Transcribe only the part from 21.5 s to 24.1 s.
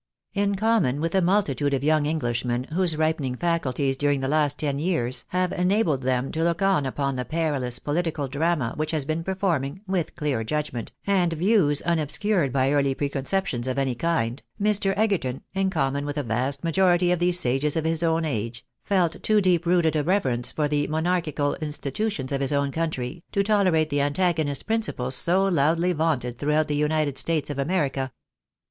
institutions of his own country, to tolerate the